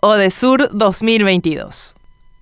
Odesur 0.00 0.70
2022. 0.72 1.96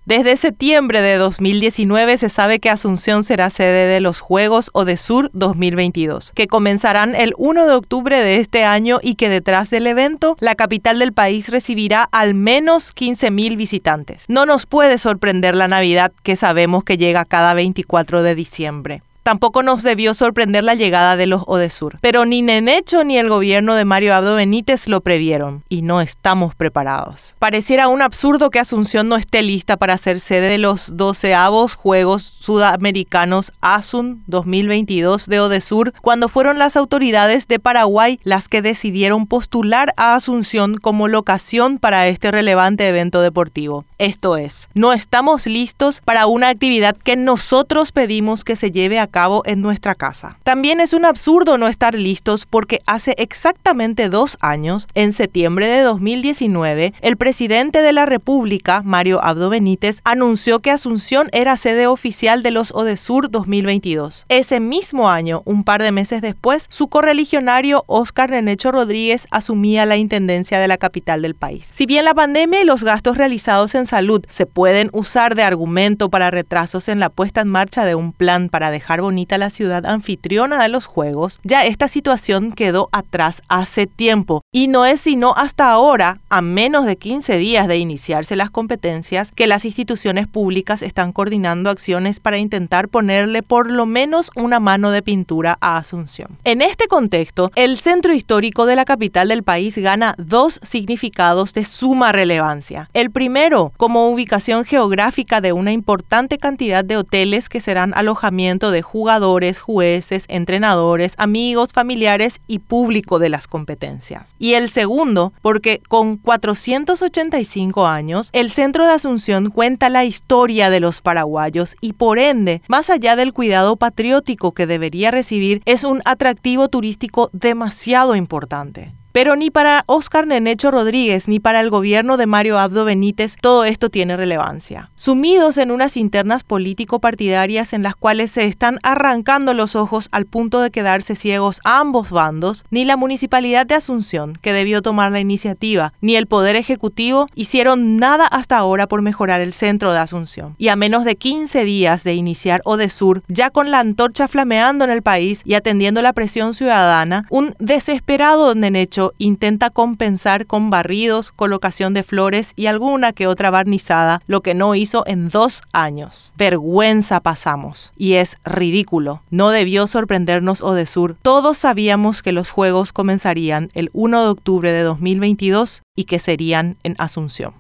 Desde 0.05 0.37
septiembre 0.37 1.01
de 1.01 1.17
2019 1.17 2.19
se 2.19 2.29
sabe 2.29 2.59
que 2.59 2.69
Asunción 2.69 3.25
será 3.25 3.49
sede 3.49 3.87
de 3.87 4.01
los 4.01 4.21
Juegos 4.21 4.69
Odesur 4.75 5.31
2022, 5.33 6.33
que 6.33 6.49
comenzarán 6.49 7.15
el 7.15 7.33
1 7.39 7.67
de 7.67 7.73
octubre 7.73 8.21
de 8.21 8.41
este 8.41 8.65
año 8.65 8.99
y 9.03 9.15
que 9.15 9.31
detrás 9.31 9.71
del 9.71 9.87
evento, 9.87 10.37
la 10.39 10.55
capital 10.55 10.99
del 10.99 11.15
país 11.15 11.49
recibirá 11.49 12.07
al 12.13 12.35
menos 12.35 12.95
15.000 12.95 13.57
visitantes. 13.57 14.27
No 14.29 14.45
nos 14.45 14.67
puede 14.67 14.99
sorprender 14.99 15.55
la 15.55 15.67
Navidad 15.67 16.13
que 16.23 16.37
sabemos 16.37 16.85
que 16.85 16.99
llega 16.99 17.25
cada 17.25 17.55
24 17.55 18.23
de 18.23 18.35
diciembre. 18.35 19.03
Tampoco 19.27 19.65
nos 19.65 19.83
debió 19.83 20.15
sorprender 20.15 20.63
la 20.63 20.77
llegada 20.77 21.17
de 21.17 21.27
los 21.27 21.43
Odesur. 21.49 21.99
Pero 22.01 22.27
ni 22.27 22.43
Nenecho 22.43 23.03
ni 23.03 23.19
el 23.19 23.29
gobierno 23.29 23.75
de 23.75 23.85
Mario 23.85 24.15
Abdo 24.15 24.37
Benítez 24.37 24.87
lo 24.87 25.01
previeron 25.01 25.65
y 25.69 25.83
no 25.83 26.01
estamos 26.01 26.55
preparados. 26.55 27.35
Pareciera 27.41 27.89
un 27.89 28.03
absurdo 28.03 28.51
que 28.51 28.61
Asunción 28.61 29.09
no 29.09 29.17
esté 29.17 29.43
lista 29.43 29.77
para 29.79 29.99
ser 29.99 30.21
sede 30.21 30.49
de 30.51 30.59
los 30.59 30.97
doceavos 30.97 31.75
Juegos 31.75 32.23
Sudamericanos 32.23 33.53
ASUN 33.61 34.23
2022 34.29 35.27
de 35.27 35.41
Odesur 35.41 35.93
cuando 36.03 36.29
fueron 36.29 36.61
las 36.61 36.77
autoridades 36.77 37.49
de 37.49 37.59
Paraguay 37.59 38.21
las 38.23 38.47
que 38.47 38.63
decidieron 38.63 39.27
postular 39.27 39.93
a 39.97 40.15
Asunción 40.15 40.77
como 40.77 41.09
locación 41.09 41.81
para 41.81 42.07
este 42.07 42.31
relevante 42.31 42.87
evento 42.87 43.23
deportivo. 43.23 43.87
Esto 43.99 44.37
es, 44.37 44.69
no 44.75 44.93
estamos 44.93 45.49
listos 45.49 46.01
para 46.05 46.29
una 46.29 46.49
actividad 46.49 46.97
que 46.97 47.17
nosotros 47.17 47.91
pedimos 47.91 48.45
que 48.45 48.55
se 48.55 48.71
lleve 48.71 49.01
a 49.01 49.09
cabo 49.09 49.16
en 49.47 49.63
nuestra 49.63 49.95
casa. 49.95 50.37
También 50.43 50.79
es 50.79 50.93
un 50.93 51.07
absurdo 51.07 51.57
no 51.57 51.69
estar 51.69 51.95
listos 51.95 52.45
porque 52.45 52.83
hace 52.87 53.15
exactamente 53.17 54.11
dos 54.11 54.37
años, 54.43 54.89
en 54.95 55.15
septiembre 55.15 55.69
de 55.69 55.81
2019, 55.81 56.93
el 57.01 57.17
presidente 57.17 57.81
de 57.81 57.95
la 57.95 58.05
República, 58.05 58.83
Mario 58.85 59.25
Abdo 59.25 59.49
Benítez, 59.49 60.03
anunció 60.05 60.59
que 60.59 60.71
Asunción 60.71 61.31
era 61.33 61.57
sede 61.57 61.87
oficial 61.87 62.43
de 62.43 62.51
los 62.51 62.73
Odesur 62.73 63.31
2022. 63.31 64.27
Ese 64.29 64.61
mismo 64.61 65.09
año, 65.09 65.41
un 65.47 65.65
par 65.65 65.83
de 65.83 65.93
meses 65.93 66.21
después, 66.21 66.67
su 66.69 66.89
correligionario 66.89 67.85
Oscar 67.87 68.29
Renecho 68.29 68.71
Rodríguez 68.71 69.27
asumía 69.31 69.87
la 69.87 69.97
intendencia 69.97 70.59
de 70.59 70.69
la 70.69 70.77
capital 70.77 71.23
del 71.23 71.35
país. 71.35 71.71
Si 71.73 71.87
bien 71.87 72.05
la 72.05 72.13
pandemia 72.13 72.61
y 72.61 72.67
los 72.67 72.85
gastos 72.85 73.17
realizados 73.17 73.75
en 73.75 73.87
salud 73.87 74.23
se 74.29 74.45
pueden 74.45 74.91
usar 74.93 75.35
de 75.35 75.43
argumento 75.43 76.11
para 76.11 76.31
retrasos 76.31 76.89
en 76.89 77.01
la 77.01 77.09
puesta 77.09 77.41
en 77.41 77.49
marcha 77.49 77.87
de 77.87 77.95
un 77.95 78.13
plan 78.13 78.51
para 78.51 78.71
dejar 78.71 79.06
bonita 79.07 79.39
la 79.39 79.51
ciudad 79.51 79.87
anfitriona 79.87 80.61
de 80.61 80.69
los 80.69 80.87
Juegos, 80.87 81.39
ya 81.45 81.65
esta 81.65 81.87
situación 81.87 82.51
quedó 82.51 82.89
atrás 82.91 83.41
hace 83.49 83.87
tiempo 83.87 84.43
y 84.51 84.67
no 84.67 84.85
es 84.85 85.01
sino 85.01 85.33
hasta 85.37 85.71
ahora, 85.71 86.19
a 86.29 86.43
menos 86.43 86.87
de 86.87 86.97
15 86.97 87.37
días 87.37 87.69
de 87.69 87.77
iniciarse 87.77 88.35
las 88.35 88.51
competencias, 88.51 89.31
que 89.31 89.47
las 89.47 89.65
instituciones 89.65 90.27
públicas 90.27 90.83
están 90.83 91.13
coordinando 91.13 91.71
acciones 91.71 92.19
para 92.19 92.39
intentar 92.39 92.89
ponerle 92.89 93.45
por 93.45 93.71
lo 93.71 93.87
menos 93.87 94.33
una 94.35 94.59
mano 94.59 94.91
de 94.91 95.03
pintura 95.03 95.57
a 95.61 95.77
Asunción. 95.77 96.39
En 96.43 96.61
este 96.61 96.89
contexto, 96.89 97.53
el 97.55 97.77
centro 97.77 98.13
histórico 98.13 98.67
de 98.67 98.75
la 98.75 98.85
capital 98.85 99.29
del 99.29 99.45
país 99.45 99.79
gana 99.79 100.17
dos 100.19 100.59
significados 100.63 101.55
de 101.55 101.63
suma 101.63 102.11
relevancia. 102.11 102.91
El 102.93 103.13
primero, 103.13 103.73
como 103.77 104.11
ubicación 104.11 104.65
geográfica 104.65 105.41
de 105.41 105.53
una 105.53 105.71
importante 105.71 106.39
cantidad 106.39 106.85
de 106.85 106.97
hoteles 106.97 107.49
que 107.49 107.61
serán 107.61 107.93
alojamiento 107.95 108.73
de 108.73 108.83
jugadores, 108.87 109.59
jueces, 109.59 110.25
entrenadores, 110.29 111.15
amigos, 111.19 111.73
familiares 111.73 112.41
y 112.47 112.61
público 112.61 113.19
de 113.19 113.29
las 113.29 113.49
competencias. 113.49 114.35
Y 114.39 114.55
el 114.55 114.71
segundo, 114.71 115.33
porque 115.43 115.83
con 115.89 116.17
485 116.17 117.87
años, 117.87 118.31
el 118.33 118.51
Centro 118.51 118.87
de 118.87 118.93
Asunción 118.93 119.51
cuenta 119.51 119.91
la 119.91 120.05
historia 120.05 120.71
de 120.71 120.81
los 120.81 121.03
paraguayos 121.03 121.77
y 121.81 121.95
por 121.95 122.19
ende, 122.19 122.63
más 122.69 122.89
allá 122.89 123.17
del 123.17 123.33
cuidado 123.33 123.77
patriótico 123.77 124.53
que 124.53 124.67
debería 124.67 125.11
recibir, 125.11 125.63
es 125.65 125.83
un 125.83 126.01
atractivo 126.05 126.69
turístico 126.69 127.29
demasiado 127.33 128.15
importante. 128.15 128.93
Pero 129.17 129.35
ni 129.35 129.51
para 129.51 129.83
Oscar 129.87 130.27
Nenecho 130.27 130.71
Rodríguez 130.71 131.27
ni 131.27 131.41
para 131.41 131.63
el 131.63 131.71
gobierno 131.71 132.19
de 132.19 132.27
Mario 132.27 132.59
Abdo 132.59 132.85
Benítez 132.85 133.37
todo 133.41 133.65
esto 133.65 133.89
tiene 133.89 134.15
relevancia. 134.15 134.91
Sumidos 134.95 135.57
en 135.57 135.71
unas 135.71 135.97
internas 135.97 136.45
político-partidarias 136.45 137.73
en 137.73 137.83
las 137.83 137.97
cuales 137.97 138.33
se 138.33 138.45
están 138.45 138.79
arrancando 138.83 139.55
los 139.55 139.75
ojos 139.75 140.09
al 140.13 140.27
punto 140.27 140.61
de 140.61 140.71
quedarse 140.71 141.17
ciegos 141.17 141.61
ambos 141.65 142.11
bandos, 142.11 142.67
ni 142.69 142.85
la 142.85 142.99
Municipalidad 142.99 143.65
de 143.65 143.77
Asunción, 143.77 144.35
que 144.43 144.53
debió 144.53 144.83
tomar 144.83 145.11
la 145.13 145.21
iniciativa, 145.21 145.95
ni 146.03 146.17
el 146.17 146.27
Poder 146.27 146.55
Ejecutivo 146.55 147.27
hicieron 147.35 147.97
nada 147.97 148.27
hasta 148.27 148.59
ahora 148.59 148.87
por 148.87 149.01
mejorar 149.01 149.41
el 149.41 149.55
centro 149.55 149.95
de 149.95 149.99
Asunción. 149.99 150.57
Y 150.59 150.69
a 150.69 150.77
menos 150.77 151.07
de 151.07 151.17
15 151.17 151.65
días 151.65 152.05
de 152.05 152.13
iniciar 152.13 152.61
Odesur, 152.67 153.23
ya 153.29 153.49
con 153.49 153.71
la 153.71 153.81
antorcha 153.81 154.29
flameando 154.29 154.85
en 154.85 154.91
el 154.91 155.01
país 155.01 155.41
y 155.47 155.55
atendiendo 155.55 156.03
la 156.03 156.13
presión 156.13 156.53
ciudadana, 156.53 157.25
un 157.31 157.55
desesperado 157.59 158.55
Nenecho 158.55 159.06
intenta 159.19 159.71
compensar 159.71 160.47
con 160.47 160.71
barridos, 160.71 161.33
colocación 161.33 161.95
de 161.95 162.03
flores 162.03 162.53
y 162.57 162.67
alguna 162.67 163.13
que 163.13 163.27
otra 163.27 163.51
barnizada, 163.51 164.21
lo 164.27 164.41
que 164.41 164.55
no 164.55 164.75
hizo 164.75 165.05
en 165.07 165.29
dos 165.29 165.63
años. 165.73 166.33
Vergüenza 166.37 167.21
pasamos. 167.21 167.93
Y 167.97 168.15
es 168.15 168.39
ridículo. 168.45 169.23
No 169.31 169.51
debió 169.51 169.87
sorprendernos 169.87 170.63
Odesur. 170.63 171.17
Todos 171.23 171.59
sabíamos 171.59 172.23
que 172.23 172.33
los 172.33 172.51
Juegos 172.51 172.93
comenzarían 172.93 173.69
el 173.75 173.91
1 173.93 174.23
de 174.23 174.29
octubre 174.29 174.73
de 174.73 174.83
2022 174.83 175.83
y 175.97 176.05
que 176.05 176.19
serían 176.19 176.77
en 176.83 176.95
Asunción. 176.99 177.55